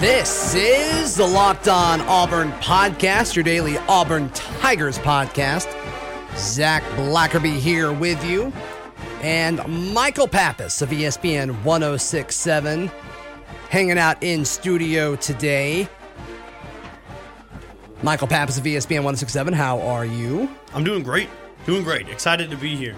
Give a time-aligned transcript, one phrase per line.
[0.00, 5.70] This is the Locked On Auburn podcast, your daily Auburn Tigers podcast.
[6.38, 8.50] Zac Blackerby here with you,
[9.20, 12.90] and Michael Pappas of ESPN 1067
[13.68, 15.86] hanging out in studio today.
[18.02, 20.48] Michael Pappas of ESPN 1067, how are you?
[20.72, 21.28] I'm doing great.
[21.66, 22.08] Doing great.
[22.08, 22.96] Excited to be here.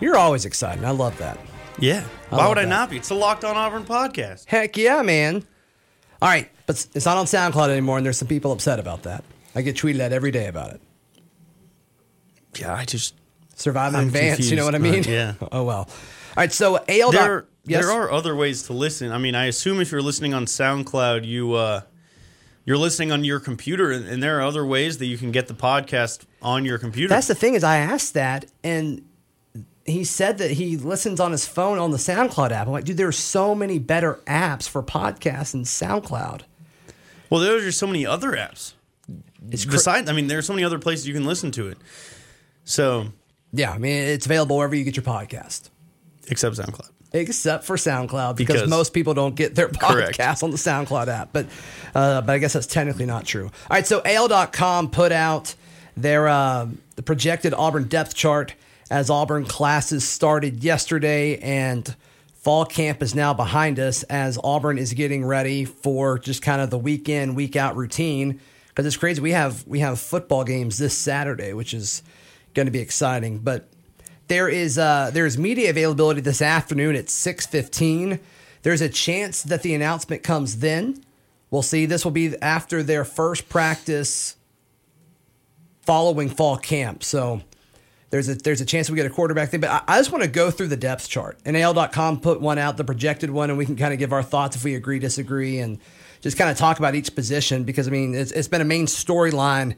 [0.00, 0.82] You're always excited.
[0.82, 1.38] I love that.
[1.78, 2.04] Yeah.
[2.30, 2.68] I Why would I that.
[2.68, 2.96] not be?
[2.96, 4.46] It's the Locked On Auburn podcast.
[4.46, 5.44] Heck yeah, man.
[6.22, 9.22] All right, but it's not on SoundCloud anymore, and there's some people upset about that.
[9.54, 10.80] I get tweeted at every day about it.
[12.58, 13.14] Yeah, I just
[13.56, 15.04] Survive in I'm advance, you know what I mean?
[15.06, 15.34] Uh, yeah.
[15.52, 15.78] Oh well.
[15.78, 15.88] All
[16.36, 17.10] right, so AL.
[17.10, 17.82] there yes?
[17.82, 19.10] there are other ways to listen.
[19.10, 21.80] I mean, I assume if you're listening on SoundCloud, you uh
[22.66, 25.48] you're listening on your computer, and, and there are other ways that you can get
[25.48, 27.08] the podcast on your computer.
[27.08, 29.05] That's the thing is, I asked that, and
[29.86, 32.66] he said that he listens on his phone on the SoundCloud app.
[32.66, 36.42] I'm like, dude, there are so many better apps for podcasts than SoundCloud.
[37.30, 38.72] well, there's just so many other apps.
[39.50, 41.68] It's cra- Besides, I mean, there are so many other places you can listen to
[41.68, 41.78] it.
[42.64, 43.06] So,
[43.52, 45.70] yeah, I mean, it's available wherever you get your podcast.
[46.28, 46.90] except SoundCloud.
[47.12, 50.18] except for SoundCloud because, Because- most people don't get their Correct.
[50.18, 51.32] podcast on the SoundCloud app.
[51.32, 51.46] But
[51.94, 53.44] uh, but I guess that's technically not true.
[53.46, 55.54] All right, so AL.com put out
[55.96, 58.54] their uh, the projected Auburn depth chart
[58.90, 61.94] as Auburn classes started yesterday and
[62.34, 66.70] fall camp is now behind us as Auburn is getting ready for just kind of
[66.70, 70.78] the week in week out routine because it's crazy we have we have football games
[70.78, 72.02] this Saturday which is
[72.54, 73.68] going to be exciting but
[74.28, 78.18] there is uh, there is media availability this afternoon at six fifteen.
[78.62, 81.04] There's a chance that the announcement comes then.
[81.50, 81.86] We'll see.
[81.86, 84.36] This will be after their first practice
[85.82, 87.04] following fall camp.
[87.04, 87.42] So
[88.16, 89.60] there's a there's a chance we get a quarterback thing.
[89.60, 91.38] But I, I just want to go through the depth chart.
[91.44, 94.22] And AL.com put one out, the projected one, and we can kind of give our
[94.22, 95.78] thoughts if we agree, disagree, and
[96.22, 98.86] just kind of talk about each position because I mean it's, it's been a main
[98.86, 99.76] storyline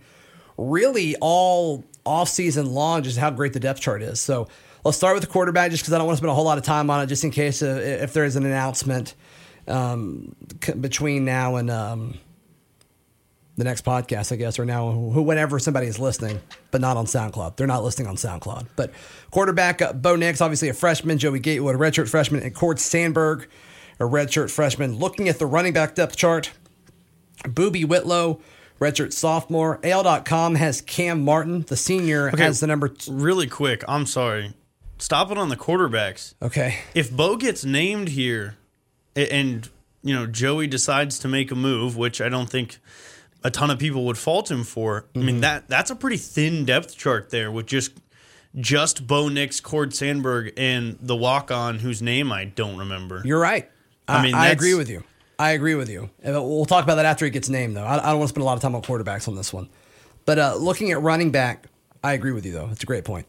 [0.56, 4.20] really all off season long, just how great the depth chart is.
[4.20, 4.48] So
[4.84, 6.58] let's start with the quarterback, just because I don't want to spend a whole lot
[6.58, 9.14] of time on it, just in case uh, if there is an announcement
[9.66, 12.14] um, c- between now and um,
[13.58, 17.04] the next podcast, I guess, or now who, whenever somebody is listening, but not on
[17.06, 17.56] SoundCloud.
[17.56, 18.68] They're not listening on SoundCloud.
[18.76, 18.92] But
[19.30, 21.18] quarterback uh, Bo Nix, obviously a freshman.
[21.18, 23.48] Joey Gatewood, a redshirt freshman, and Cord Sandberg,
[24.00, 24.96] a redshirt freshman.
[24.96, 26.52] Looking at the running back depth chart,
[27.44, 28.40] Boobee Whitlow,
[28.80, 29.80] redshirt sophomore.
[29.82, 32.42] AL.com has Cam Martin, the senior, Okay.
[32.44, 32.88] has the number.
[32.88, 34.54] T- Really quick, I'm sorry.
[34.98, 36.34] Stop it on the quarterbacks.
[36.42, 36.78] okay.
[36.94, 38.56] if Bo gets named here
[39.16, 39.68] and
[40.02, 42.78] you know Joey decides to make a move, which I don't think
[43.44, 45.06] a ton of people would fault him for.
[45.14, 45.26] I Mm-hmm.
[45.26, 47.92] mean that that's a pretty thin depth chart there with just
[48.56, 53.22] just Bo Nix, Cord Sandberg, and the walk on whose name I don't remember.
[53.24, 53.70] You're right.
[54.08, 55.04] I, I mean, I agree with you.
[55.38, 56.10] I agree with you.
[56.24, 57.84] We'll talk about that after he gets named, though.
[57.84, 59.68] I, I don't want to spend a lot of time on quarterbacks on this one.
[60.24, 61.66] But uh, looking at running back,
[62.02, 62.68] I agree with you, though.
[62.72, 63.26] It's a great point.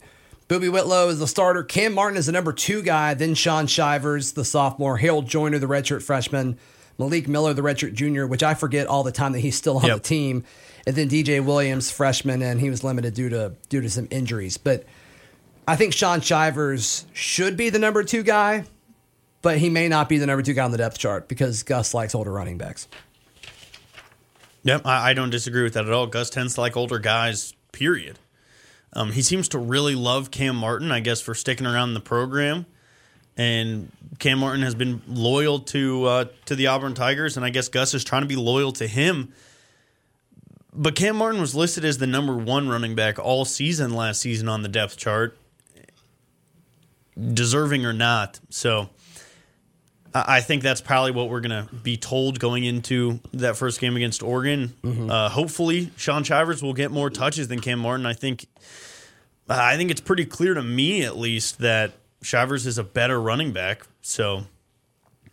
[0.48, 1.64] Boobee Whitlow is the starter.
[1.64, 3.14] Cam Martin is the number two guy.
[3.14, 4.98] Then Shaun Shivers, the sophomore.
[4.98, 6.58] Harold Joiner, the redshirt freshman.
[7.00, 9.86] Malik Miller, the redshirt junior, which I forget all the time that he's still on
[9.86, 9.98] Yep.
[9.98, 10.44] the team.
[10.86, 14.58] And then DJ Williams, freshman, and he was limited due to due to some injuries.
[14.58, 14.86] But
[15.68, 18.66] I think Shaun Shivers should be the number two guy,
[19.42, 21.94] but he may not be the number two guy on the depth chart because Gus
[21.94, 22.88] likes older running backs.
[24.64, 26.08] Yep, I, I don't disagree with that at all.
[26.08, 27.54] Gus tends to like older guys.
[27.72, 28.20] Period.
[28.94, 32.00] Um, he seems to really love Cam Martin, I guess, for sticking around in the
[32.00, 32.66] program.
[33.40, 33.90] And
[34.20, 37.94] Cam Martin has been loyal to uh, to the Auburn Tigers, and I guess Gus
[37.94, 39.32] is trying to be loyal to him.
[40.74, 44.50] But Cam Martin was listed as the number one running back all season last season
[44.50, 45.38] on the depth chart,
[47.34, 48.42] deserving or not.
[48.50, 48.90] So
[50.14, 53.96] I think that's probably what we're going to be told going into that first game
[53.96, 54.74] against Oregon.
[55.10, 58.06] Uh, hopefully, Shaun Shivers will get more touches than Cam Martin.
[58.06, 58.48] I think,
[59.48, 63.52] I think it's pretty clear to me, at least, that Shivers is a better running
[63.54, 63.88] back.
[64.02, 64.44] So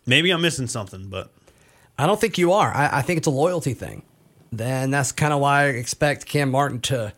[0.05, 1.31] maybe I'm missing something, but
[1.97, 2.73] I don't think you are.
[2.73, 4.03] I, I think it's a loyalty thing.
[4.51, 7.13] Then that's kind of why I expect Cam Martin to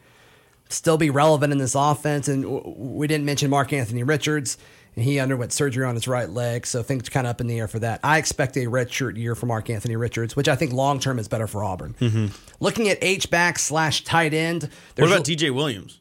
[0.70, 2.28] still be relevant in this offense.
[2.28, 4.58] And w- we didn't mention Mark Anthony Richards,
[4.96, 7.60] and he underwent surgery on his right leg, so things kind of up in the
[7.60, 8.00] air for that.
[8.04, 11.28] I expect a redshirt year for Mark Anthony Richards, which I think long term is
[11.28, 11.96] better for Auburn.
[12.00, 12.28] Mm-hmm.
[12.60, 16.00] Looking at H back slash tight end, What about DJ Williams?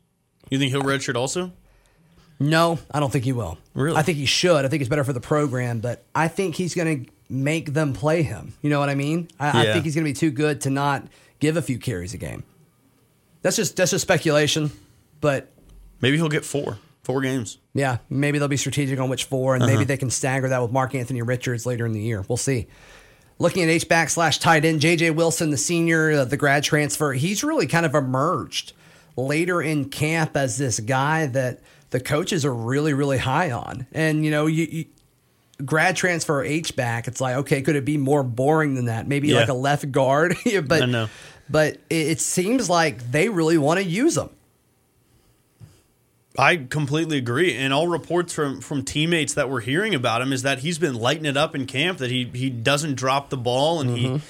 [0.50, 1.53] You think he'll redshirt also?
[2.40, 3.58] No, I don't think he will.
[3.75, 3.96] Really?
[3.96, 4.64] I think he should.
[4.64, 7.93] I think it's better for the program, but I think he's going to make them
[7.93, 8.55] play him.
[8.62, 9.29] You know what I mean?
[9.40, 11.06] I, I think he's going to be too good to not
[11.40, 12.44] give a few carries a game.
[13.43, 14.70] That's just that's just speculation,
[15.20, 15.50] but
[16.00, 17.58] Maybe he'll get four, four games.
[17.75, 20.70] yeah, maybe they'll be strategic on which four, and maybe they can stagger that with
[20.70, 22.25] Mark Anthony Richards later in the year.
[22.29, 22.69] We'll see.
[23.41, 27.12] Looking at H back slash tight end, JJ Wilson, the senior, uh, the grad transfer,
[27.12, 28.73] he's really kind of emerged
[29.17, 33.87] later in camp as this guy that the coaches are really, really high on.
[33.93, 34.85] And, you know, you, you
[35.64, 39.06] grad transfer H back, it's like, okay, could it be more boring than that?
[39.06, 39.40] Maybe Yeah.
[39.40, 40.37] like a left guard,
[40.67, 41.08] but I know.
[41.49, 44.31] but it, it seems like they really want to use him.
[46.38, 47.52] I completely agree.
[47.55, 50.94] And all reports from from teammates that we're hearing about him is that he's been
[50.94, 51.99] lighting it up in camp.
[51.99, 54.25] That he he doesn't drop the ball, and he, mm-hmm.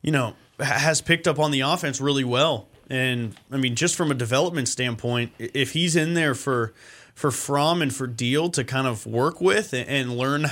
[0.00, 2.68] you know, has picked up on the offense really well.
[2.88, 6.72] And I mean, just from a development standpoint, if he's in there for
[7.18, 10.46] for Fromm and for Deal to kind of work with and, learn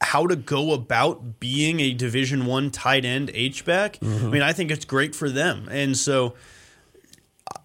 [0.00, 4.54] how to go about being a Division One tight end H back, I mean, I
[4.54, 5.68] think it's great for them.
[5.70, 6.34] And so.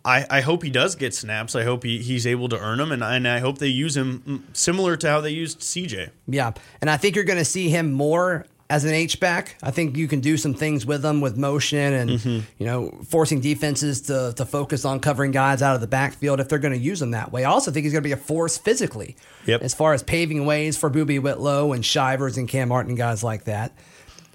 [0.06, 1.56] I, I hope he does get snaps.
[1.56, 4.24] I hope he, he's able to earn them, and, and I hope they use him
[4.28, 6.10] mm, similar to how they used CJ.
[6.28, 9.56] Yeah, and I think you're going to see him more as an H back.
[9.62, 12.40] I think you can do some things with him with motion and Mm-hmm.
[12.58, 16.48] you know forcing defenses to to focus on covering guys out of the backfield if
[16.50, 17.44] they're going to use him that way.
[17.44, 19.16] I also think he's going to be a force physically,
[19.46, 19.62] Yep.
[19.62, 23.24] as far as paving ways for Boobee Whitlow and Shivers and Cam Martin and guys
[23.24, 23.74] like that.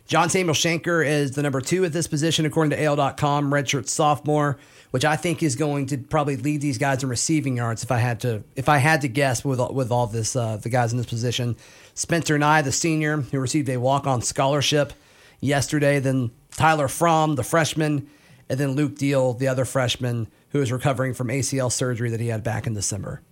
[0.07, 4.57] John Samuel Shenker is the number two at this position, according to AL.com, redshirt sophomore,
[4.93, 7.83] which I think is going to probably lead these guys in receiving yards.
[7.83, 10.59] If I had to, if I had to guess with all- with all this, uh,
[10.59, 11.57] the guys in this position,
[11.97, 14.93] Spencer Nigh, the senior, who received a walk on scholarship
[15.41, 18.09] yesterday, then Tyler Fromm, the freshman,
[18.49, 22.29] and then Luke Deal, the other freshman, who is recovering from ACL surgery that he
[22.29, 23.23] had back in December.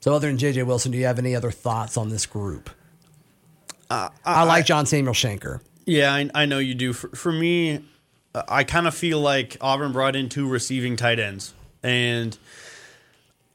[0.00, 2.68] So, other than JJ Wilson, do you have any other thoughts on this group?
[3.88, 5.60] I, like John Samuel Shenker.
[5.86, 6.92] Yeah, I, I know you do.
[6.92, 7.84] For, for me,
[8.34, 12.36] uh, I kind of feel like Auburn brought in two receiving tight ends, and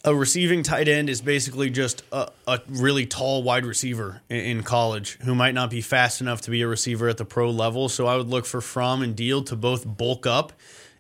[0.06, 4.63] a receiving tight end is basically just a, a really tall wide receiver in, in
[4.63, 7.90] college who might not be fast enough to be a receiver at the pro level.
[7.90, 10.54] So I would look for Fromm and Deal to both bulk up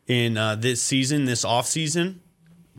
[0.07, 2.15] in uh, this season, this offseason.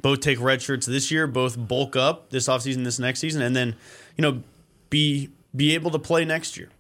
[0.02, 3.54] Both take red shirts this year, both bulk up this offseason, this next season, and
[3.54, 3.76] then,
[4.16, 4.42] you know,
[4.88, 6.70] be be able to play next year.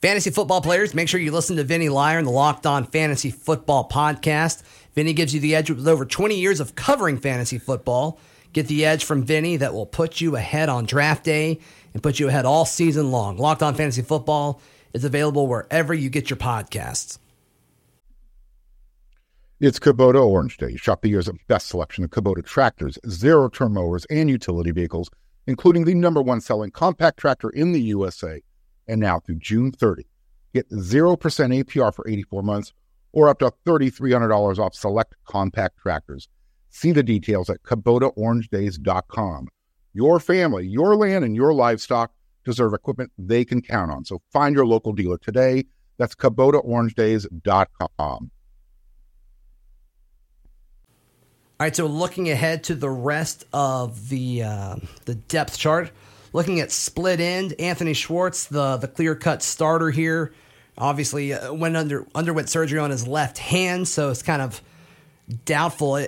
[0.00, 3.30] Fantasy football players, make sure you listen to Vinny Iyer and the Locked On Fantasy
[3.30, 4.62] Football podcast.
[4.94, 8.18] Vinny gives you the edge with over 20 years of covering fantasy football.
[8.52, 11.60] Get the edge from Vinny that will put you ahead on draft day
[11.92, 13.36] and put you ahead all season long.
[13.36, 14.60] Locked On Fantasy Football
[14.94, 17.18] is available wherever you get your podcasts.
[19.60, 20.76] It's Kubota Orange Day.
[20.76, 25.10] Shop the year's best selection of Kubota tractors, zero turn mowers, and utility vehicles,
[25.48, 28.40] including the number one selling compact tractor in the USA.
[28.86, 30.06] And now through June 30,
[30.54, 32.72] get 0% APR for 84 months
[33.12, 36.28] or up to $3,300 off select compact tractors.
[36.78, 39.48] See the details at KubotaOrangeDays.com.
[39.94, 42.12] Your family, your land, and your livestock
[42.44, 44.04] deserve equipment they can count on.
[44.04, 45.64] So find your local dealer today.
[45.96, 47.90] That's KubotaOrangeDays.com.
[47.90, 48.30] All
[51.58, 55.90] right, so looking ahead to the rest of the uh, the depth chart,
[56.32, 60.32] looking at split end, Anthony Schwartz, the the clear cut starter here,
[60.76, 64.62] obviously uh, went under underwent surgery on his left hand, so it's kind of
[65.44, 66.06] doubtful.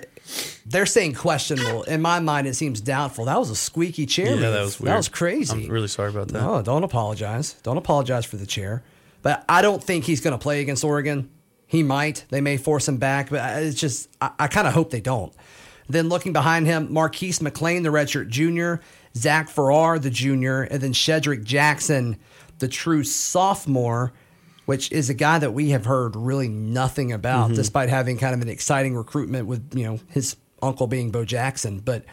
[0.65, 1.83] They're saying questionable.
[1.83, 3.25] In my mind, it seems doubtful.
[3.25, 4.27] That was a squeaky chair.
[4.27, 4.41] Yeah, move.
[4.41, 4.91] that was weird.
[4.91, 5.65] That was crazy.
[5.65, 6.41] I'm really sorry about that.
[6.41, 7.53] No, don't apologize.
[7.63, 8.83] Don't apologize for the chair.
[9.21, 11.29] But I don't think he's going to play against Oregon.
[11.67, 12.25] He might.
[12.29, 15.33] They may force him back, but it's just, I, I kind of hope they don't.
[15.87, 18.81] Then looking behind him, Marquis McClain, the redshirt junior,
[19.15, 22.17] Zach Farrar, the junior, and then Shedrick Jackson,
[22.59, 24.13] the true sophomore,
[24.71, 27.55] which is a guy that we have heard really nothing about, mm-hmm.
[27.55, 31.79] despite having kind of an exciting recruitment with, you know, his uncle being Bo Jackson.
[31.79, 32.05] But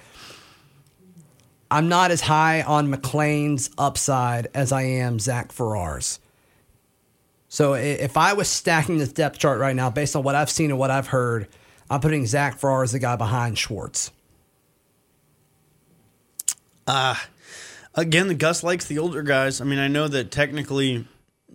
[1.71, 6.19] I'm not as high on McClain's upside as I am Zach Farrar's.
[7.49, 10.71] So if I was stacking this depth chart right now, based on what I've seen
[10.71, 11.47] and what I've heard,
[11.89, 14.11] I'm putting Zach Farrar as the guy behind Schwartz.
[16.89, 17.25] Ah,
[17.95, 19.61] again, the Gus likes the older guys.
[19.61, 21.07] I mean, I know that technically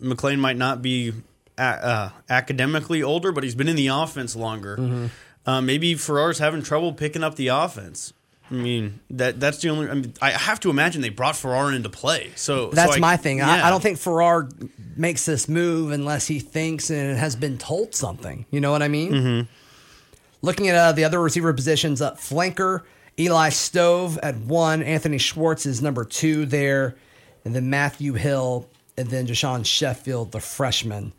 [0.04, 1.14] McClain might not be
[1.58, 4.78] a- uh, academically older, but he's been in the offense longer.
[4.78, 5.06] Mm-hmm.
[5.46, 8.14] Uh, maybe Farrar's having trouble picking up the offense.
[8.52, 9.90] I mean that that's the only.
[9.90, 12.32] I mean, I have to imagine they brought Farrar into play.
[12.36, 13.42] So so That's I- my thing.
[13.42, 13.68] I, yeah.
[13.68, 14.50] I don't think Farrar
[14.96, 18.46] makes this move unless he thinks and has been told something.
[18.52, 19.12] You know what I mean?
[19.12, 19.52] Mm-hmm.
[20.42, 22.82] Looking at uh, the other receiver positions, up flanker
[23.18, 26.96] Eli Stove at one, Anthony Schwartz is number two there,
[27.46, 31.14] and then Matthew Hill, and then Jashawn Sheffield, the freshman,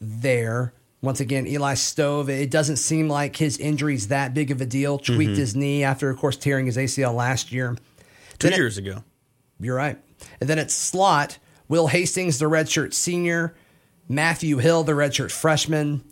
[0.00, 0.72] there.
[1.00, 2.28] Once again, Eli Stove.
[2.28, 4.98] It doesn't seem like his injury's that big of a deal.
[4.98, 5.34] Tweaked Mm-hmm.
[5.40, 7.76] his knee after, of course, tearing his ACL last year.
[8.38, 9.04] two Then it- years ago.
[9.60, 9.96] you're right.
[10.40, 11.38] And then at slot,
[11.68, 13.54] Will Hastings, the redshirt senior,
[14.08, 16.02] Matthew Hill, the redshirt freshman,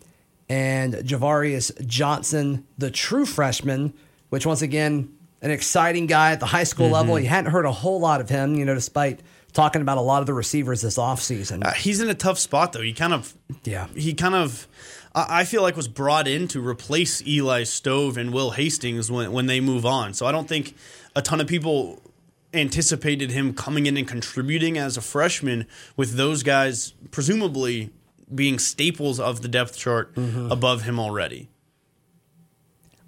[0.49, 3.93] and Javarius Johnson, the true freshman,
[4.29, 5.09] which once again,
[5.43, 7.19] an exciting guy at the high school level.
[7.19, 9.21] You hadn't heard a whole lot of him, you know, despite
[9.57, 11.65] talking about a lot of the receivers this offseason.
[11.67, 12.83] Uh, he's in a tough spot though.
[12.83, 13.35] He kind of
[13.65, 13.89] Yeah.
[13.97, 14.69] He kind of
[15.15, 19.47] I feel like was brought in to replace Eli Stove and Will Hastings when when
[19.47, 20.13] they move on.
[20.15, 20.75] So I don't think
[21.17, 22.03] a ton of people
[22.55, 27.91] anticipated him coming in and contributing as a freshman with those guys presumably
[28.35, 30.51] being staples of the depth chart Mm-hmm.
[30.53, 31.49] above him already.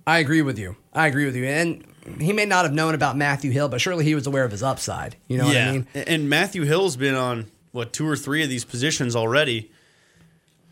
[0.09, 0.75] I agree with you.
[0.95, 1.45] I agree with you.
[1.45, 1.85] And
[2.19, 4.63] he may not have known about Matthew Hill, but surely he was aware of his
[4.63, 5.17] upside.
[5.29, 5.87] You know what I mean?
[5.95, 9.71] And Matthew Hill's been on what two or three of these positions already.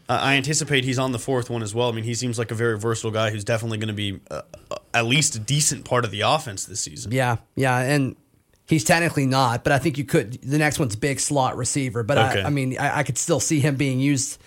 [0.08, 1.90] Uh, I anticipate he's on the fourth one as well.
[1.90, 4.40] I mean, he seems like a very versatile guy who's definitely going to be uh,
[4.70, 7.12] uh, at least a decent part of the offense this season.
[7.12, 8.16] Yeah, yeah, and
[8.68, 10.40] he's technically not, but I think you could.
[10.42, 12.42] The next one's big slot receiver, but Okay.
[12.42, 14.38] I, I mean, I, I could still see him being used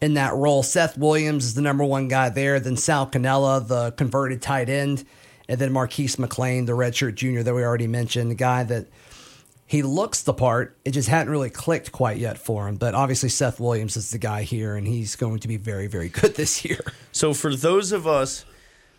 [0.00, 0.62] in that role.
[0.62, 2.60] Seth Williams is the number one guy there.
[2.60, 5.04] Then Sal Cannella, the converted tight end,
[5.48, 8.86] and then Marquis McClain, the redshirt junior that we already mentioned, the guy that
[9.66, 10.76] he looks the part.
[10.84, 12.76] It just hadn't really clicked quite yet for him.
[12.76, 16.08] But obviously, Seth Williams is the guy here, and he's going to be very, very
[16.08, 16.80] good this year.
[17.12, 18.44] So for those of us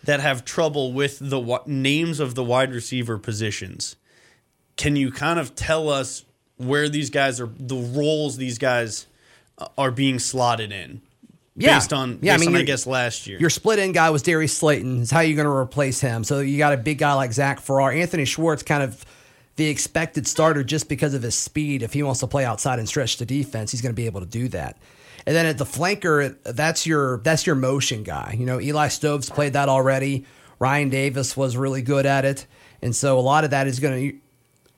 [0.03, 3.95] that have trouble with the wi- names of the wide receiver positions,
[4.75, 6.25] can you kind of tell us
[6.57, 9.07] where these guys are, the roles these guys
[9.57, 11.01] Uh, are being slotted in?
[11.55, 11.75] Yeah.
[11.75, 13.39] Based on, Yeah, I mean, on, I guess, last year.
[13.39, 15.01] Your split end guy was Darius Slayton.
[15.01, 16.23] Is how you're going to replace him.
[16.23, 17.91] So you got a big guy like Zach Farrar.
[17.91, 19.05] Anthony Schwartz, kind of
[19.55, 21.81] the expected starter just because of his speed.
[21.81, 24.19] If he wants to play outside and stretch the defense, he's going to be able
[24.19, 24.77] to do that.
[25.25, 28.35] And then at the flanker, that's your that's your motion guy.
[28.37, 30.25] You know, Eli Stoves played that already.
[30.59, 32.45] Ryan Davis was really good at it,
[32.81, 34.17] and so a lot of that is going to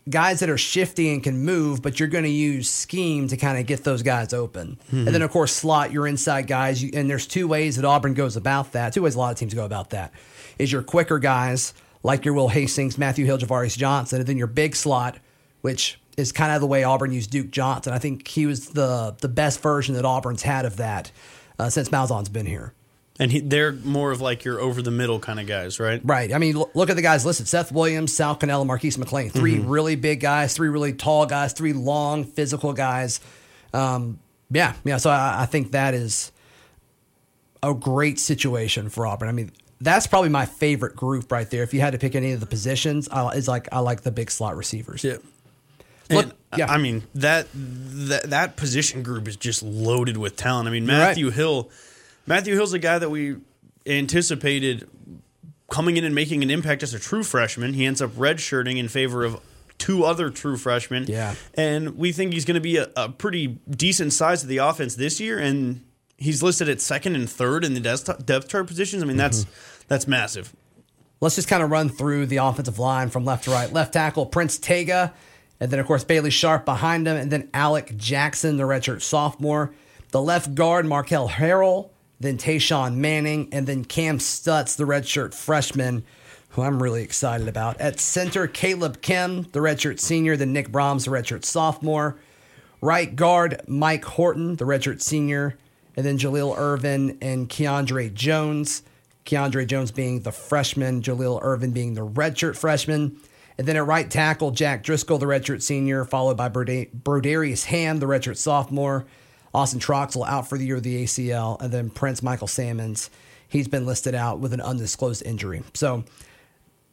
[0.09, 3.57] guys that are shifty and can move, but you're going to use scheme to kind
[3.57, 4.77] of get those guys open.
[4.91, 6.81] And then, of course, slot your inside guys.
[6.81, 8.93] You, and there's two ways that Auburn goes about that.
[8.93, 10.13] Two ways a lot of teams go about that
[10.57, 11.73] is your quicker guys,
[12.03, 15.17] like your Will Hastings, Matthew Hill, Javarius Johnson, and then your big slot,
[15.61, 17.93] which is kind of the way Auburn used Duke Johnson.
[17.93, 21.11] I think he was the the best version that Auburn's had of that
[21.59, 22.73] uh, since Malzahn's been here.
[23.19, 25.99] And he, they're more of like your over the middle kind of guys, right?
[26.03, 26.31] Right.
[26.33, 29.31] I mean, l- look at the guys listed: Seth Williams, Sal Cannella, Marquis McClain.
[29.31, 33.19] 3 really big guys, three really tall guys, three long physical guys.
[33.73, 34.19] Um,
[34.51, 34.97] yeah, yeah.
[34.97, 36.31] So I, I think that is
[37.63, 39.27] a great situation for Auburn.
[39.29, 41.63] I mean, that's probably my favorite group right there.
[41.63, 44.11] If you had to pick any of the positions, I, is like I like the
[44.11, 45.03] big slot receivers.
[45.03, 45.17] Yeah.
[46.09, 46.71] Look- And, yeah.
[46.71, 50.67] I mean that, that that position group is just loaded with talent.
[50.67, 50.97] I mean right.
[50.99, 51.69] Matthew Hill,
[52.27, 53.37] Matthew Hill's a guy that we
[53.85, 54.87] anticipated
[55.71, 57.73] coming in and making an impact as a true freshman.
[57.73, 59.39] He ends up redshirting in favor of
[59.77, 61.05] two other true freshmen.
[61.07, 61.35] Yeah.
[61.53, 64.95] and we think he's going to be a, a pretty decent size of the offense
[64.95, 65.39] this year.
[65.39, 65.83] And
[66.17, 69.03] he's listed at second and third in the depth depth chart positions.
[69.03, 69.83] I mean that's mm-hmm.
[69.87, 70.53] that's massive.
[71.19, 73.71] Let's just kind of run through the offensive line from left to right.
[73.71, 75.13] Left tackle, Prince Tega.
[75.59, 77.17] And then, of course, Bailey Sharp behind him.
[77.17, 79.73] And then Alec Jackson, the redshirt sophomore.
[80.11, 81.89] The left guard, Marquel Harrell.
[82.19, 83.49] Then Tashawn Manning.
[83.51, 86.03] And then Cam Stutz, the redshirt freshman,
[86.49, 87.79] who I'm really excited about.
[87.79, 90.35] At center, Kaleb Kim, the redshirt senior.
[90.35, 92.17] Then Nick Brahms, the redshirt sophomore.
[92.81, 95.57] Right guard, Mike Horton, the redshirt senior.
[95.95, 98.83] And then Jalil Irvin and Keiondre Jones.
[99.25, 103.19] Keiondre Jones being the freshman, Jalil Irvin being the redshirt freshman.
[103.57, 108.05] And then at right tackle, Jack Driscoll, the redshirt senior, followed by Brodarious Hamm, the
[108.05, 109.05] redshirt sophomore.
[109.53, 111.61] Austin Troxell out for the year with the ACL.
[111.61, 113.09] And then Prince Michael Sammons,
[113.47, 115.63] he's been listed out with an undisclosed injury.
[115.73, 116.03] So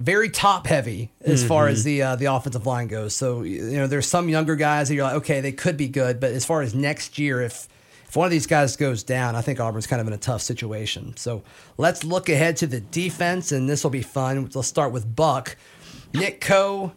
[0.00, 3.14] very top heavy as far as the uh, the offensive line goes.
[3.14, 6.20] So you know, there's some younger guys that you're like, okay, they could be good,
[6.20, 7.68] but as far as next year, if
[8.08, 10.40] if one of these guys goes down, I think Auburn's kind of in a tough
[10.40, 11.16] situation.
[11.16, 11.42] So
[11.78, 14.48] let's look ahead to the defense, and this will be fun.
[14.54, 15.56] Let's start with Buck,
[16.12, 16.92] Nick Coe,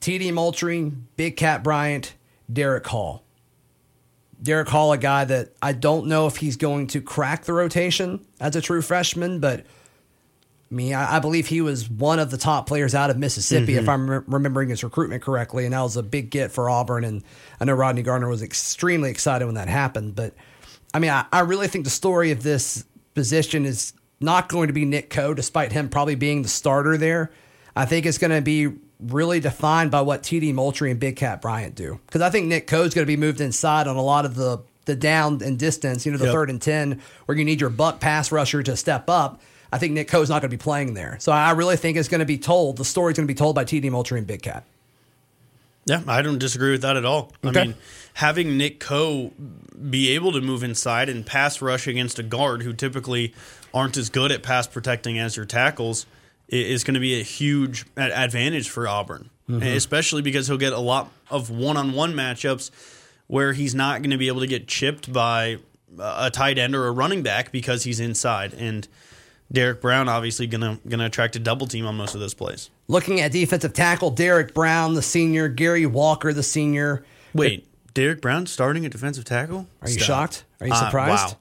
[0.00, 0.32] T.D.
[0.32, 2.14] Moultry, Big Cat Bryant,
[2.52, 3.22] Derick Hall.
[4.42, 8.24] Derick Hall, a guy that I don't know if he's going to crack the rotation
[8.40, 9.60] as a true freshman, but
[10.70, 13.74] I mean, I, I believe he was one of the top players out of Mississippi,
[13.74, 13.90] if mm-hmm.
[13.90, 17.04] I'm re- remembering his recruitment correctly, and that was a big get for Auburn.
[17.04, 17.22] And
[17.60, 20.34] I know Rodney Garner was extremely excited when that happened, but
[20.92, 24.72] I mean, I, I really think the story of this position is not going to
[24.72, 27.30] be Nick Coe, despite him probably being the starter there.
[27.74, 31.42] I think it's going to be really defined by what TD Moultry and Big Cat
[31.42, 32.00] Bryant do.
[32.06, 34.34] Because I think Nick Coe is going to be moved inside on a lot of
[34.34, 36.32] the the down and distance, you know, the Yep.
[36.32, 39.40] third and 10, where you need your buck pass rusher to step up.
[39.72, 41.16] I think Nick Coe's not going to be playing there.
[41.18, 43.56] So I really think it's going to be told, the story's going to be told
[43.56, 44.62] by TD Moultry and Big Cat.
[45.86, 47.32] Yeah, I don't disagree with that at all.
[47.44, 47.60] Okay.
[47.60, 47.74] I mean,
[48.14, 49.32] having Nick Coe
[49.90, 53.34] be able to move inside and pass rush against a guard who typically
[53.74, 56.06] aren't as good at pass protecting as your tackles
[56.48, 61.10] is going to be a huge advantage for Auburn, especially because he'll get a lot
[61.30, 62.70] of one-on-one matchups
[63.26, 65.58] where he's not going to be able to get chipped by
[65.98, 68.86] a tight end or a running back because he's inside and.
[69.52, 72.68] Derrick Brown obviously gonna gonna attract a double team on most of those plays.
[72.88, 77.04] Looking at defensive tackle, Derrick Brown, the senior, Gary Walker, the senior.
[77.32, 79.68] Wait, Derrick Brown starting at defensive tackle?
[79.82, 80.06] Are you Stop.
[80.32, 80.44] shocked?
[80.60, 81.34] Are you Uh, surprised?
[81.34, 81.38] wow.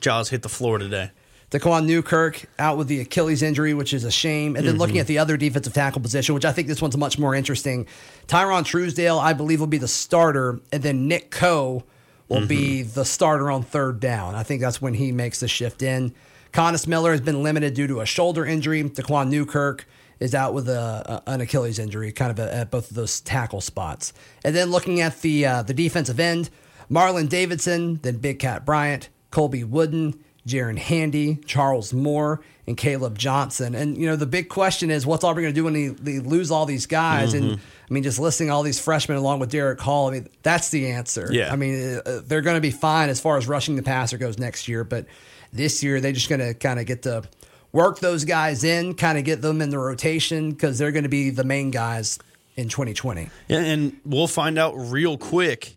[0.00, 1.10] Jaws hit the floor today.
[1.54, 4.56] Daquan Newkirk out with the Achilles injury, which is a shame.
[4.56, 7.16] And then looking at the other defensive tackle position, which I think this one's much
[7.16, 7.86] more interesting.
[8.26, 11.84] Tyrone Truesdell, I believe, will be the starter, and then Nick Coe
[12.28, 14.34] will be the starter on third down.
[14.34, 16.12] I think that's when he makes the shift in.
[16.52, 18.82] Coynis Miller has been limited due to a shoulder injury.
[18.82, 19.86] Daquan Newkirk
[20.18, 23.60] is out with a, a- an Achilles injury, kind of at both of those tackle
[23.60, 24.12] spots.
[24.44, 26.50] And then looking at the uh, the defensive end,
[26.90, 33.74] Marlon Davidson, then Big Cat Bryant, Colby Wooden, Jaren Handy, Charles Moore, and Caleb Johnson.
[33.74, 36.18] And you know the big question is, what's Auburn going to do when they, they
[36.18, 37.34] lose all these guys?
[37.34, 40.08] And I mean, just listing all these freshmen along with Derick Hall.
[40.08, 41.28] I mean, that's the answer.
[41.30, 41.52] Yeah.
[41.52, 44.38] I mean, uh, they're going to be fine as far as rushing the passer goes
[44.38, 45.06] next year, but
[45.52, 47.24] this year they're just going to kind of get to
[47.72, 51.08] work those guys in, kind of get them in the rotation because they're going to
[51.08, 52.18] be the main guys
[52.56, 53.28] in 2020.
[53.48, 55.76] Yeah, and we'll find out real quick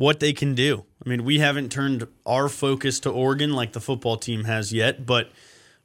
[0.00, 0.82] what they can do.
[1.04, 5.04] I mean, we haven't turned our focus to Oregon like the football team has yet,
[5.04, 5.30] but I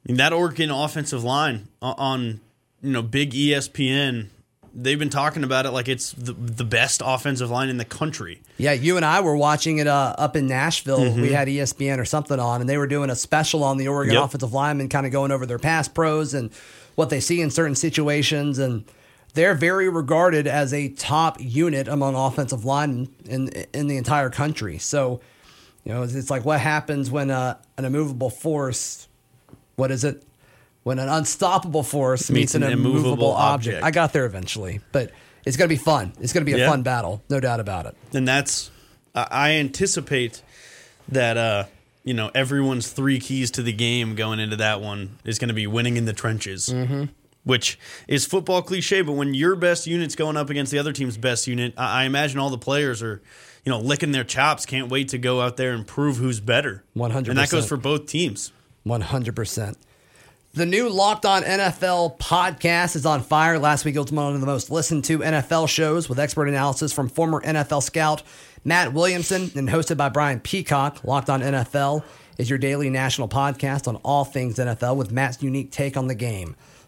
[0.06, 2.40] mean, that Oregon offensive line on
[2.80, 4.28] you know big ESPN,
[4.74, 8.40] they've been talking about it like it's the, the best offensive line in the country.
[8.56, 11.14] Yeah, you and I were watching it uh, up in Nashville.
[11.14, 14.14] We had ESPN or something on, and they were doing a special on the Oregon
[14.14, 14.24] Yep.
[14.24, 16.50] offensive linemen, kind of going over their pass pros and
[16.94, 18.58] what they see in certain situations.
[18.58, 18.84] And
[19.36, 24.78] they're very regarded as a top unit among offensive linemen in in the entire country.
[24.78, 25.20] So,
[25.84, 29.06] you know, it's, it's like what happens when uh, an immovable force,
[29.76, 30.22] what is it?
[30.82, 33.76] When an unstoppable force meets, an, immovable, object.
[33.82, 33.84] object.
[33.84, 35.10] I got there eventually, but
[35.44, 36.12] it's going to be fun.
[36.20, 36.70] It's going to be a Yeah.
[36.70, 37.94] fun battle, no doubt about it.
[38.14, 38.70] and that's
[39.14, 40.42] I I anticipate
[41.08, 41.64] that uh
[42.04, 45.54] you know everyone's three keys to the game going into that one is going to
[45.54, 47.04] be winning in the trenches mm-hmm.
[47.46, 51.16] Which is football cliche but when your best unit's going up against the other team's
[51.16, 53.22] best unit I, I imagine all the players are
[53.64, 56.84] you know licking their chops can't wait to go out there and prove who's better
[56.94, 57.28] 100%.
[57.28, 58.52] and that goes for both teams
[58.86, 59.76] 100%.
[60.54, 63.58] The new Locked On NFL podcast is on fire.
[63.58, 66.94] Last week it was one of the most listened to NFL shows with expert analysis
[66.94, 68.22] from former NFL scout
[68.64, 71.04] Matt Williamson and hosted by Brian Peacock.
[71.04, 72.04] Locked On NFL
[72.38, 76.14] is your daily national podcast on all things NFL with Matt's unique take on the
[76.14, 76.56] game.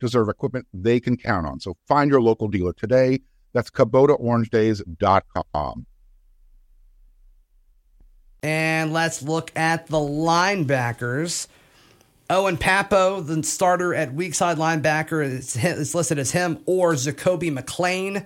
[0.00, 1.60] deserve equipment they can count on.
[1.60, 3.20] So find your local dealer today.
[3.52, 5.86] That's KubotaOrangeDays.com.
[8.42, 11.46] And let's look at the linebackers.
[12.30, 16.94] Oh, Owen Pappoe, the starter at weak side linebacker, is, is listed as him or
[16.94, 18.24] Zakoby McClain.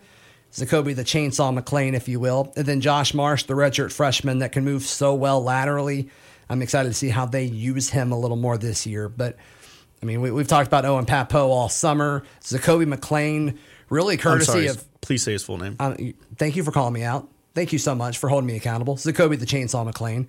[0.52, 2.52] Zakoby, the chainsaw McClain, if you will.
[2.54, 6.10] And then Josh Marsh, the redshirt freshman that can move so well laterally.
[6.48, 9.08] I'm excited to see how they use him a little more this year.
[9.08, 9.36] But,
[10.04, 12.24] I mean, we, we've talked about Owen Pappoe all summer.
[12.42, 13.56] Zakoby McClain,
[13.88, 17.02] really courtesy sorry of please say his full name um, thank you for calling me
[17.02, 17.28] out.
[17.54, 18.96] Thank you so much for holding me accountable.
[18.96, 20.26] Zakoby the Chainsaw McClain.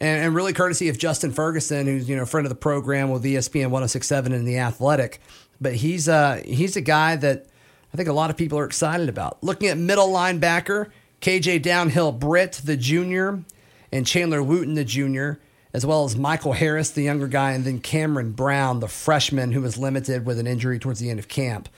[0.00, 3.10] And, and really courtesy of Justin Ferguson, who's you know a friend of the program
[3.10, 5.20] with ESPN 1067 and the Athletic.
[5.60, 7.46] But he's uh he's a guy that
[7.94, 9.40] I think a lot of people are excited about.
[9.40, 13.44] Looking at middle linebacker, KJ Downhill Britt, the junior,
[13.92, 15.38] and Chandler Wooten, the junior,
[15.72, 19.62] as well as Michael Harris, the younger guy, and then Cameron Brown, the freshman who
[19.62, 21.68] was limited with an injury towards the end of camp.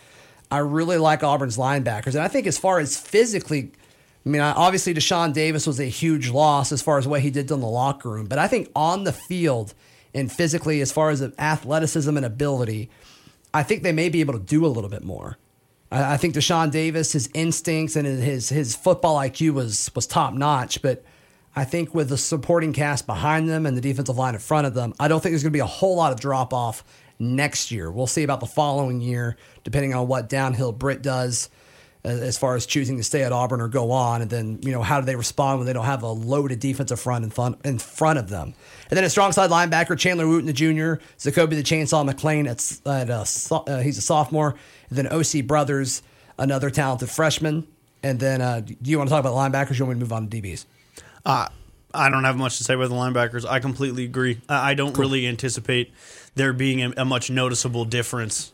[0.51, 2.15] I really like Auburn's linebackers.
[2.15, 3.73] And I think as far as physically,
[4.25, 7.51] I mean, obviously Deshaun Davis was a huge loss as far as what he did
[7.51, 8.27] in the locker room.
[8.27, 9.75] But I think on the field
[10.15, 12.91] and physically, as far as athleticism and ability,
[13.55, 15.39] I think they may be able to do a little bit more.
[15.91, 20.81] I, think Deshaun Davis, his instincts and his his football IQ was was top notch,
[20.81, 21.05] but
[21.55, 24.75] I think with the supporting cast behind them and the defensive line in front of
[24.75, 26.83] them, I don't think there's going to be a whole lot of drop off
[27.19, 27.91] next year.
[27.91, 31.51] We'll see about the following year, depending on what downhill Britt does
[32.05, 34.73] uh, as far as choosing to stay at Auburn or go on, and then you
[34.73, 37.65] know how do they respond when they don't have a loaded defensive front in front
[37.65, 38.55] in front of them.
[38.91, 42.89] And then a strong side linebacker Chandler Wooten the junior, Zakoby the Chainsaw McClain at,
[42.91, 44.57] at uh, uh, he's a sophomore,
[44.89, 46.03] and then OC Brothers,
[46.39, 47.67] another talented freshman.
[48.03, 49.73] And then uh, do you want to talk about linebackers?
[49.73, 50.65] Or you want me to move on to DBs?
[51.25, 51.49] Uh,
[51.95, 53.47] I don't have much to say about the linebackers.
[53.49, 54.41] I completely agree.
[54.49, 55.03] I don't cool.
[55.03, 55.93] really anticipate
[56.35, 58.53] there being a, a much noticeable difference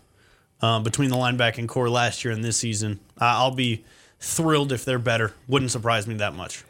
[0.61, 3.01] um, between the linebacking core last year and this season.
[3.21, 3.85] Uh, I'll be
[4.19, 5.33] thrilled if they're better.
[5.47, 6.65] Wouldn't surprise me that much.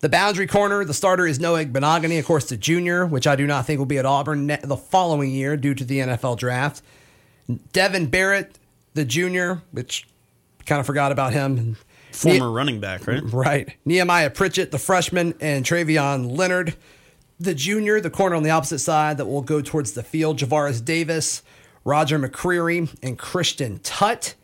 [0.00, 3.46] The boundary corner, the starter is Noah Igbinoghene, of course, the junior, which I do
[3.46, 6.82] not think will be at Auburn the following year due to the NFL draft.
[7.72, 8.58] Devin Barrett,
[8.94, 10.08] the junior, which
[10.66, 11.76] kind of forgot about him.
[12.12, 13.22] Former ne- running back, right?
[13.32, 13.76] Right.
[13.84, 16.74] Nehemiah Pritchett, the freshman, and Travion Leonard,
[17.40, 20.38] the junior, the corner on the opposite side that will go towards the field.
[20.38, 21.42] Javaris Davis,
[21.84, 24.34] Roger McCreary, and Christian Tutt.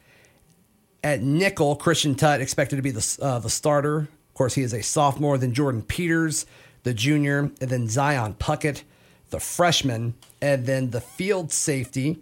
[1.04, 3.98] At nickel, Christian Tutt expected to be the, uh, the starter.
[3.98, 5.38] Of course, he is a sophomore.
[5.38, 6.44] Then Jordyn Peters,
[6.82, 8.82] the junior, and then Zion Puckett,
[9.30, 12.18] the freshman, and then the field safety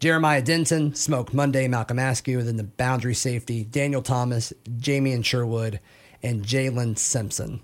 [0.00, 5.78] Jeremiah Dinson, Smoke Monday, Malcolm Askew, then the boundary safety, Daniel Thomas, Jamien Sherwood,
[6.22, 7.60] and Jaylin Simpson.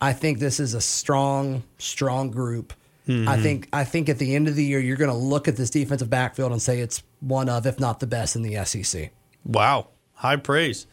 [0.00, 2.72] I think this is a strong, strong group.
[3.06, 3.28] Mm-hmm.
[3.28, 5.56] I think I think at the end of the year you're going to look at
[5.56, 9.10] this defensive backfield and say it's one of, if not the best in the SEC.
[9.44, 10.86] Wow, high praise.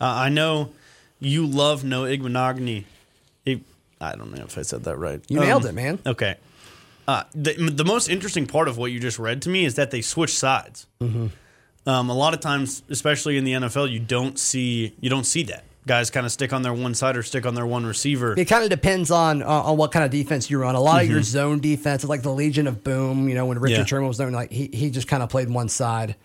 [0.00, 0.70] Uh, I know
[1.18, 2.84] you love Noah Igbinoghene.
[4.02, 5.22] I don't know if I said that right.
[5.28, 5.98] You um, nailed it, man.
[6.06, 6.36] Okay.
[7.08, 9.90] Uh, the, the most interesting part of what you just read to me is that
[9.90, 10.86] they switch sides.
[11.00, 11.26] Mm-hmm.
[11.86, 15.42] Um, a lot of times, especially in the NFL, you don't see you don't see
[15.44, 18.38] that guys kind of stick on their one side or stick on their one receiver.
[18.38, 20.74] It kind of depends on uh, on what kind of defense you run.
[20.74, 21.04] A lot mm-hmm.
[21.06, 23.84] of your zone defense, is like the Legion of Boom, you know, when Richard yeah.
[23.84, 26.16] Sherman was there, like he he just kind of played one side.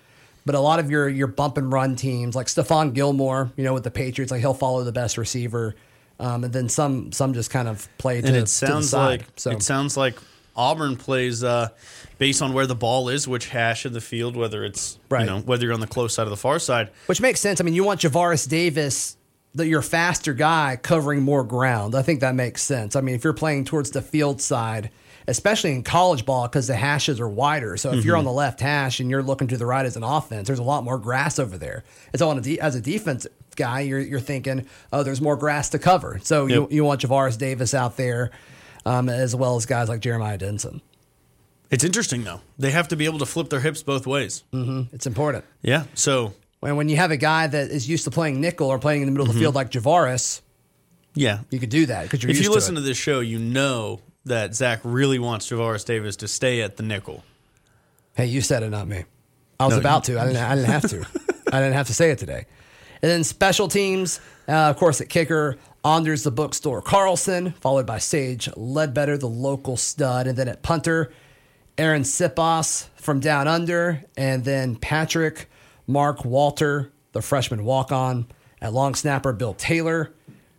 [0.45, 3.73] But a lot of your your bump and run teams, like Stephon Gilmore, you know,
[3.73, 5.75] with the Patriots, like he'll follow the best receiver.
[6.19, 9.51] Um, and then some some just kind of play to, and it sounds like so.
[9.51, 10.17] it sounds like
[10.55, 11.69] Auburn plays uh,
[12.17, 15.21] based on where the ball is, which hash of the field, whether it's right.
[15.21, 16.89] you know whether you're on the close side or the far side.
[17.07, 17.59] Which makes sense.
[17.59, 19.17] I mean, you want Javaris Davis,
[19.53, 21.95] the, your faster guy, covering more ground.
[21.95, 22.95] I think that makes sense.
[22.95, 24.91] I mean, if you're playing towards the field side,
[25.27, 27.77] especially in college ball, because the hashes are wider.
[27.77, 28.07] So if mm-hmm.
[28.07, 30.59] you're on the left hash and you're looking to the right as an offense, there's
[30.59, 31.83] a lot more grass over there.
[32.13, 35.69] It's on a de- as a defense guy, you're you're thinking, oh, there's more grass
[35.69, 36.19] to cover.
[36.23, 36.55] So yep.
[36.55, 38.31] you you want Javaris Davis out there
[38.85, 40.81] um, as well as guys like Jeremiah Dinson.
[41.71, 44.43] It's interesting though; they have to be able to flip their hips both ways.
[44.53, 44.95] Mm-hmm.
[44.95, 45.45] It's important.
[45.61, 45.85] Yeah.
[45.95, 49.01] So when when you have a guy that is used to playing nickel or playing
[49.01, 49.31] in the middle mm-hmm.
[49.31, 50.41] of the field like Javaris,
[51.15, 52.31] yeah, you could do that because you're.
[52.31, 52.81] If you to listen it.
[52.81, 56.83] to this show, you know that Zac really wants Javaris Davis to stay at the
[56.83, 57.23] nickel.
[58.15, 59.05] Hey, you said it, not me.
[59.59, 60.21] I was no, about you, to.
[60.21, 60.43] I didn't.
[60.43, 61.05] I didn't have to.
[61.51, 62.45] I didn't have to say it today.
[63.01, 67.99] And then special teams, uh, of course, at kicker, Anders the bookstore Carlson, followed by
[67.99, 70.25] Sage Ledbetter, the local stud.
[70.25, 71.13] And then at punter,
[71.77, 74.03] Arryn Siposs from down under.
[74.17, 75.47] And then Patrick
[75.85, 78.25] Mark Walter, the freshman walk on.
[78.59, 80.11] At long snapper, Bill Taylor,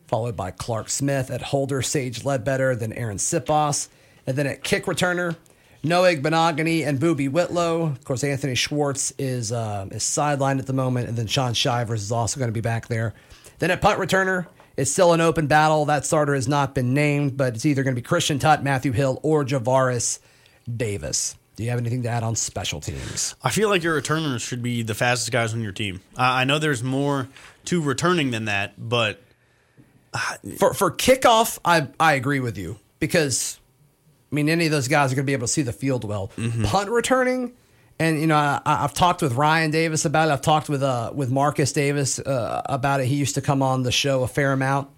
[0.06, 1.28] followed by Clark Smith.
[1.32, 3.88] At holder, Sage Ledbetter, then Arryn Siposs.
[4.28, 5.34] And then at kick returner,
[5.82, 7.82] Noah Igbinoghene and Boobee Whitlow.
[7.86, 12.02] Of course, Anthony Schwartz is uh, is sidelined at the moment, and then Shaun Shivers
[12.02, 13.12] is also going to be back there.
[13.58, 15.86] Then at punt returner, it's still an open battle.
[15.86, 18.92] That starter has not been named, but it's either going to be Christian Tutt, Matthew
[18.92, 20.18] Hill, or Javaris
[20.74, 21.36] Davis.
[21.56, 23.34] Do you have anything to add on special teams?
[23.42, 26.02] I feel like your returners should be the fastest guys on your team.
[26.16, 27.28] I know there's more
[27.66, 29.22] to returning than that, but
[30.58, 33.58] for for kickoff, I I agree with you because
[34.30, 36.04] I mean any of those guys are going to be able to see the field
[36.04, 36.30] well.
[36.36, 36.64] Mm-hmm.
[36.64, 37.54] Punt returning,
[37.98, 40.32] and you know, I, have talked with Ryan Davis about it.
[40.32, 43.06] I've talked with uh, with Marcus Davis uh, about it.
[43.06, 44.88] He used to come on the show a fair amount,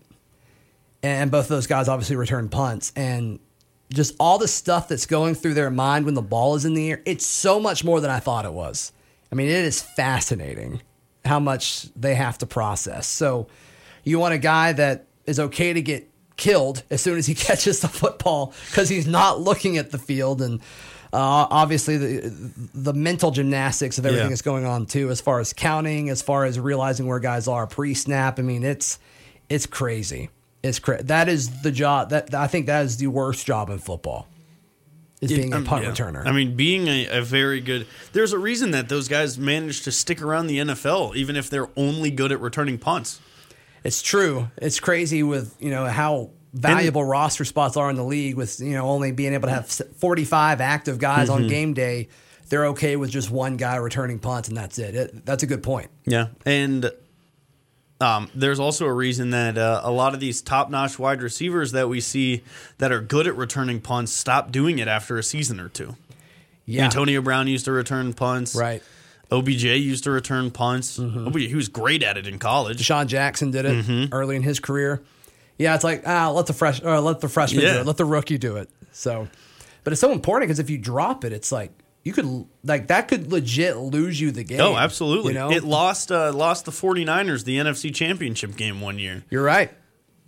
[1.02, 2.92] and both of those guys obviously return punts.
[2.96, 3.38] And
[3.92, 6.90] just all the stuff that's going through their mind when the ball is in the
[6.90, 8.92] air, it's so much more than I thought it was.
[9.30, 10.82] I mean, it is fascinating
[11.24, 13.06] how much they have to process.
[13.06, 13.46] So,
[14.02, 17.80] you want a guy that is okay to get killed as soon as he catches
[17.80, 20.61] the football because he's not looking at the field and.
[21.12, 24.31] Uh, obviously, the the mental gymnastics of everything Yeah.
[24.31, 27.66] that's going on too, as far as counting, as far as realizing where guys are
[27.66, 28.38] pre-snap.
[28.38, 28.99] I mean, it's
[29.49, 30.29] it's crazy.
[30.62, 33.79] It's cra- that is the job that I think that is the worst job in
[33.79, 34.29] football.
[35.21, 35.90] Is being a Um, punt yeah.
[35.90, 36.25] returner.
[36.27, 37.87] I mean, being a, a very good.
[38.12, 41.68] There's a reason that those guys manage to stick around the NFL, even if they're
[41.77, 43.18] only good at returning punts.
[43.83, 44.51] It's true.
[44.59, 48.70] It's crazy with you know how valuable roster spots are in the league with you
[48.72, 51.42] know only being able to have 45 active guys Mm-hmm.
[51.44, 52.08] on game day.
[52.48, 54.94] They're okay with just one guy returning punts and that's it.
[54.94, 55.90] it that's a good point.
[56.06, 56.90] Yeah, and
[58.00, 61.88] um, there's also a reason that uh, a lot of these top-notch wide receivers that
[61.88, 62.42] we see
[62.78, 65.96] that are good at returning punts stop doing it after a season or two.
[66.64, 66.84] Yeah.
[66.84, 68.54] Antonio Brown used to return punts.
[68.54, 68.82] Right.
[69.32, 70.98] OBJ used to return punts.
[70.98, 71.26] Mm-hmm.
[71.26, 72.78] OBJ, he was great at it in college.
[72.78, 74.14] DeSean Jackson did it Mm-hmm.
[74.14, 75.02] early in his career.
[75.59, 77.75] Yeah, it's like ah, let the fresh or let the freshman Yeah.
[77.75, 78.71] do it, let the rookie do it.
[78.92, 79.29] So,
[79.85, 81.73] but it's so important because if you drop it, it's like
[82.05, 84.61] you could like that could legit lose you the game.
[84.61, 85.33] Oh, absolutely.
[85.35, 89.25] You know, It lost uh, lost the 49ers the NFC Championship game one year.
[89.31, 89.71] you're right.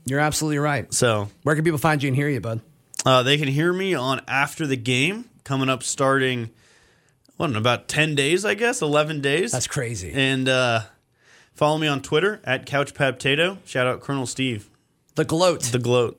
[0.07, 0.93] You're absolutely right.
[0.93, 2.61] So Where can people find you and hear you, bud?
[3.07, 6.51] uh, they can hear me on After the Game coming up starting,
[7.37, 8.81] what, in about 10 days, I guess?
[8.83, 9.53] 11 days?
[9.53, 10.11] That's crazy.
[10.14, 10.81] And uh,
[11.55, 13.59] follow me on Twitter at CouchPaptato.
[13.66, 14.69] Shout out Colonel Steve,
[15.20, 15.61] The gloat.
[15.64, 16.18] the gloat.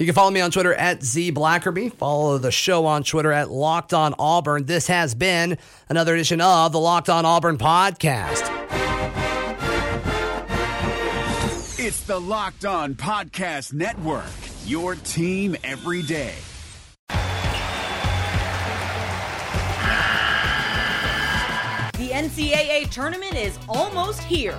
[0.00, 1.92] You can follow me on Twitter at Z Blackerby.
[1.92, 4.64] Follow the show on Twitter at Locked On Auburn.
[4.64, 8.42] This has been another edition of the Locked On Auburn podcast.
[11.78, 14.24] It's the Locked On Podcast Network,
[14.66, 16.34] your team every day.
[21.98, 24.58] The NCAA tournament is almost here,